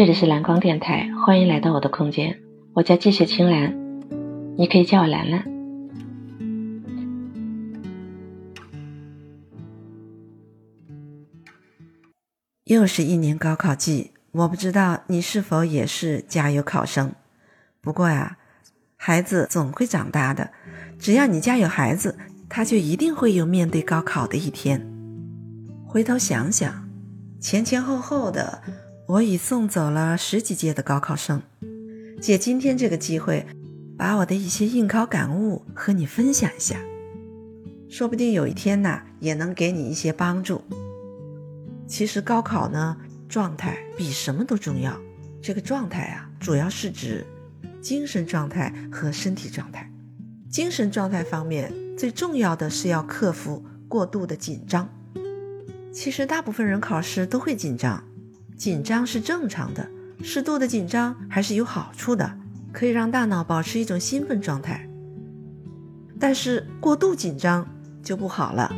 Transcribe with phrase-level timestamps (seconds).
[0.00, 2.40] 这里是蓝光电台，欢迎来到我的空间。
[2.72, 3.76] 我叫季雪青兰，
[4.56, 5.44] 你可以叫我兰兰。
[12.64, 17.12] 又是一年高考季，我不知道你是否也是加油考生。
[17.82, 18.38] 不过呀，
[18.96, 20.50] 孩子总会长大的，
[20.98, 22.16] 只要你家有孩子，
[22.48, 24.80] 他就一定会有面对高考的一天。
[25.86, 26.88] 回头想想，
[27.38, 28.62] 前前后后的。
[29.10, 31.42] 我已送走了十几届的高考生，
[32.20, 33.44] 借今天这个机会，
[33.98, 36.76] 把我的一些应考感悟和你分享一下，
[37.88, 40.62] 说不定有一天呢，也能给你一些帮助。
[41.88, 42.96] 其实高考呢，
[43.28, 44.96] 状态比什么都重要。
[45.42, 47.26] 这个状态啊，主要是指
[47.80, 49.90] 精神状态和身体状态。
[50.48, 54.88] 精神状态方面，最重要的是要克服过度的紧张。
[55.92, 58.04] 其实大部分人考试都会紧张。
[58.60, 59.88] 紧张是正常的，
[60.22, 62.30] 适度的紧张还是有好处的，
[62.72, 64.86] 可以让大脑保持一种兴奋状态。
[66.18, 67.66] 但是过度紧张
[68.02, 68.70] 就不好了，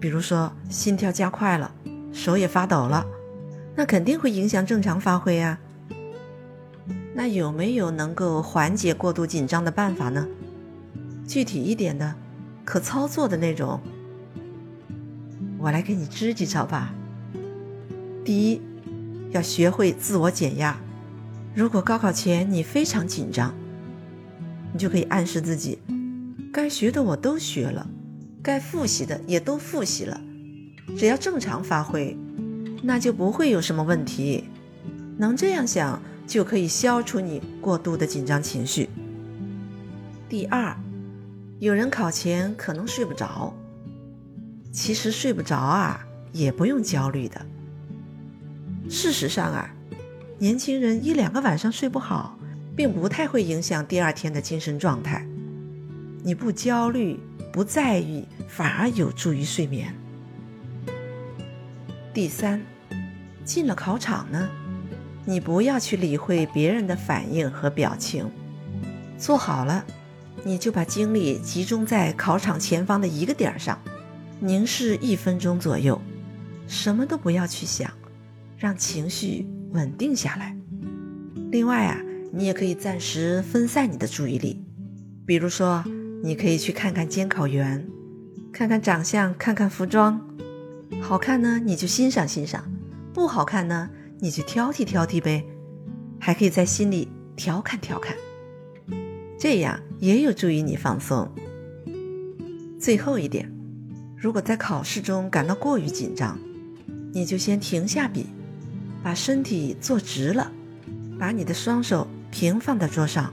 [0.00, 1.72] 比如说心跳加快了，
[2.12, 3.06] 手也发抖了，
[3.76, 5.60] 那肯定会影响正常发挥啊。
[7.14, 10.26] 那有没有能够缓解过度紧张的办法呢？
[11.24, 12.16] 具体一点的，
[12.64, 13.80] 可操作的那种，
[15.58, 16.92] 我来给你支几招吧。
[18.24, 18.60] 第一。
[19.32, 20.78] 要学会自我减压。
[21.54, 23.54] 如果高考前你非常紧张，
[24.72, 25.78] 你就可以暗示自己：
[26.52, 27.86] 该学的我都学了，
[28.42, 30.20] 该复习的也都复习了，
[30.96, 32.16] 只要正常发挥，
[32.82, 34.44] 那就不会有什么问题。
[35.18, 38.88] 能这样想，就可以消除你过度的紧张情绪。
[40.28, 40.74] 第二，
[41.58, 43.54] 有人考前可能睡不着，
[44.72, 47.44] 其实睡不着啊，也不用焦虑的。
[48.88, 49.70] 事实上啊，
[50.38, 52.38] 年轻人一两个晚上睡不好，
[52.76, 55.26] 并不太会影响第二天的精神状态。
[56.22, 57.18] 你不焦虑、
[57.52, 59.94] 不在意，反而有助于睡眠。
[62.12, 62.62] 第三，
[63.44, 64.48] 进了考场呢，
[65.24, 68.30] 你不要去理会别人的反应和表情，
[69.18, 69.84] 坐好了，
[70.44, 73.80] 你就把精力集中在考场前方的一个点上，
[74.38, 76.00] 凝视一分钟左右，
[76.68, 77.90] 什么都不要去想。
[78.62, 80.56] 让情绪稳定下来。
[81.50, 82.00] 另外啊，
[82.32, 84.64] 你也可以暂时分散你的注意力，
[85.26, 85.82] 比如说，
[86.22, 87.84] 你可以去看看监考员，
[88.52, 90.24] 看看长相，看看服装，
[91.00, 92.62] 好看呢你就欣赏欣赏，
[93.12, 93.90] 不好看呢
[94.20, 95.44] 你就挑剔挑剔呗，
[96.20, 98.14] 还可以在心里调侃调侃，
[99.36, 101.28] 这样也有助于你放松。
[102.78, 103.52] 最后一点，
[104.16, 106.38] 如果在考试中感到过于紧张，
[107.12, 108.26] 你就先停下笔。
[109.02, 110.50] 把身体坐直了，
[111.18, 113.32] 把你的双手平放在桌上，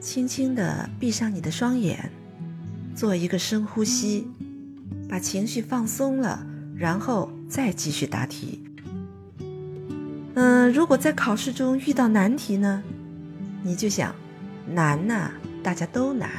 [0.00, 2.10] 轻轻地闭上你的双眼，
[2.94, 4.28] 做一个深呼吸，
[5.08, 6.46] 把情绪放松了，
[6.76, 8.62] 然后再继续答题。
[10.34, 12.82] 嗯，如果在考试中遇到难题呢，
[13.62, 14.14] 你就想，
[14.66, 15.30] 难呐，
[15.62, 16.30] 大家都难，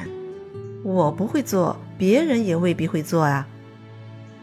[0.84, 3.48] 我不会做，别人也未必会做啊。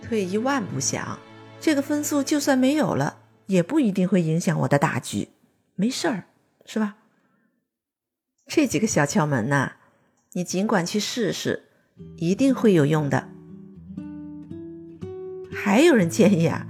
[0.03, 1.19] 退一万步想，
[1.61, 3.17] 这个分数就算没有了。
[3.51, 5.31] 也不一定会影响我的大局，
[5.75, 6.27] 没事儿，
[6.65, 6.99] 是吧？
[8.47, 9.73] 这几个小窍门呐，
[10.35, 11.65] 你尽管去试试，
[12.19, 13.29] 一定会有用的。
[15.53, 16.65] 还有人建议啊，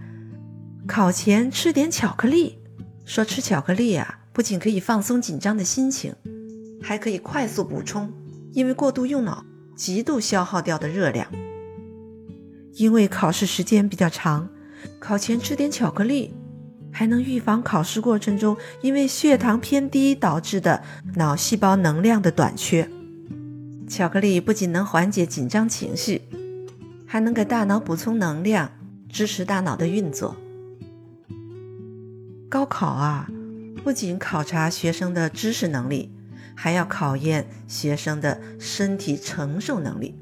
[0.89, 2.59] 考前吃点巧克力，
[3.05, 6.15] 说吃巧克力啊，不仅可以放松紧张的心情，
[6.83, 8.11] 还可以快速补充，
[8.53, 9.45] 因为过度用脑
[9.77, 11.31] 极度消耗掉的热量。
[12.73, 14.49] 因为考试时间比较长，
[14.99, 16.33] 考前吃点巧克力。
[17.01, 20.83] 还能预防考试过程中因为血糖偏低导致的
[21.15, 22.91] 脑细胞能量的短缺。
[23.89, 26.21] 巧克力不仅能缓解紧张情绪，
[27.07, 28.73] 还能给大脑补充能量，
[29.09, 30.37] 支持大脑的运作。
[32.51, 33.31] 高考啊，
[33.83, 36.13] 不仅考察学生的知识能力，
[36.55, 40.15] 还要考验学生的身体承受能力。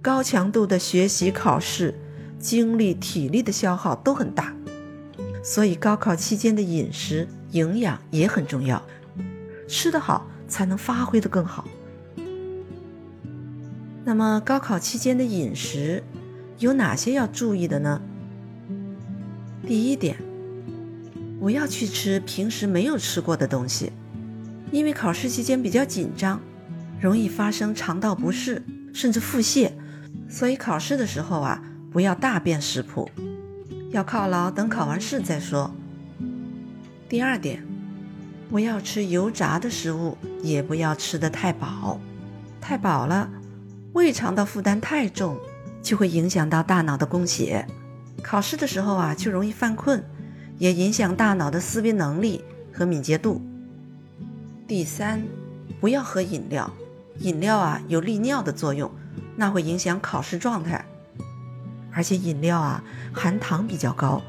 [0.00, 1.94] 高强度的学习考试，
[2.38, 4.54] 精力体力的消耗都很大。
[5.42, 8.82] 所以高考期间的饮食营养也很重要，
[9.66, 11.66] 吃得好才能发挥得更好。
[14.04, 16.02] 那么高考期间的饮食
[16.58, 18.00] 有哪些要注意的呢？
[19.66, 20.16] 第一点，
[21.38, 23.92] 不要去吃平时没有吃过的东西，
[24.72, 26.40] 因为考试期间比较紧张，
[27.00, 28.62] 容易发生肠道不适
[28.94, 29.70] 甚至腹泻，
[30.28, 33.10] 所以考试的时候啊，不要大便食谱。
[33.90, 35.70] 要犒劳，等考完试再说。
[37.08, 37.64] 第二点，
[38.50, 41.98] 不要吃油炸的食物，也不要吃得太饱。
[42.60, 43.30] 太饱了，
[43.94, 45.38] 胃肠道负担太重，
[45.82, 47.66] 就会影响到大脑的供血。
[48.22, 50.04] 考试的时候啊，就容易犯困，
[50.58, 53.40] 也影响大脑的思维能力和敏捷度。
[54.66, 55.22] 第三，
[55.80, 56.70] 不要喝饮料，
[57.20, 58.90] 饮料啊有利尿的作用，
[59.34, 60.84] 那会影响考试状态。
[61.98, 62.80] 而且饮料啊
[63.12, 64.22] 含糖比较高，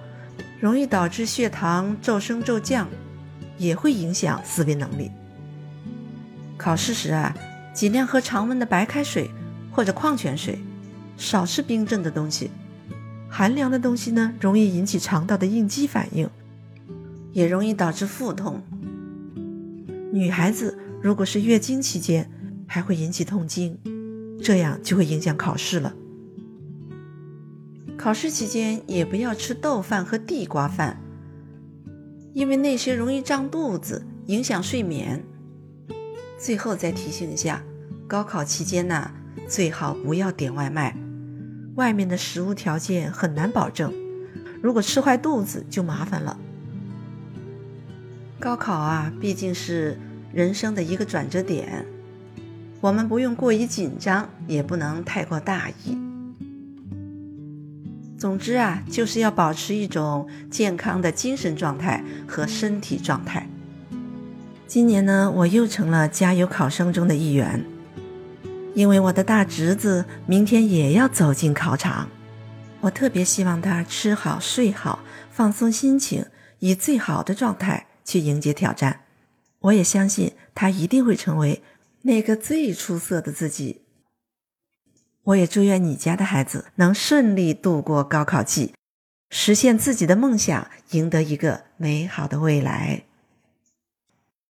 [0.60, 2.88] 容易导致血糖骤升骤降，
[3.60, 5.12] 也会影响思维能力。
[6.58, 7.32] 考试时啊，
[7.72, 9.30] 尽量喝常温的白开水
[9.72, 10.58] 或者矿泉水，
[11.16, 12.50] 少吃冰镇的东西。
[13.30, 16.28] 寒凉的东西呢，容易引起肠道的应激反应，
[17.34, 18.64] 也容易导致腹痛。
[20.12, 22.28] 女孩子如果是月经期间，
[22.66, 23.78] 还会引起痛经，
[24.42, 25.94] 这样就会影响考试了。
[28.00, 30.96] 考试期间也不要吃豆饭和地瓜饭，
[32.32, 35.22] 因为那些容易胀肚子，影响睡眠。
[36.38, 37.62] 最后再提醒一下，
[38.08, 39.12] 高考期间呢，
[39.50, 40.96] 最好不要点外卖。
[41.76, 43.94] 外面的食物条件很难保证，
[44.64, 46.40] 如果吃坏肚子就麻烦了。
[48.40, 50.00] 高考啊，毕竟是
[50.32, 51.86] 人生的一个转折点，
[52.80, 55.98] 我们不用过于紧张，也不能太过大意。
[58.20, 63.48] 总之啊，就是要保持一种健康的精神状态和身体状态。
[64.68, 67.64] 今年呢，我又成了加油考生中的一员。
[68.76, 72.10] 因为我的大侄子明天也要走进考场，
[72.82, 75.00] 我特别希望他吃好睡好，
[75.32, 76.26] 放松心情，
[76.60, 79.00] 以最好的状态去迎接挑战。
[79.60, 81.64] 我也相信他一定会成为
[82.02, 83.82] 那个最出色的自己。
[85.24, 88.74] 我也祝愿你家的孩子能顺利度过高考季，
[89.30, 93.04] 实现自己的梦想，赢得一个美好的未来。